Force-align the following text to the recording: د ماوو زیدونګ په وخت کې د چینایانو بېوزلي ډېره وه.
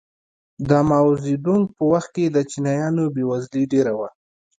د 0.67 0.69
ماوو 0.89 1.21
زیدونګ 1.23 1.63
په 1.77 1.83
وخت 1.91 2.09
کې 2.15 2.25
د 2.29 2.37
چینایانو 2.51 3.03
بېوزلي 3.15 3.63
ډېره 3.73 3.93
وه. 3.99 4.07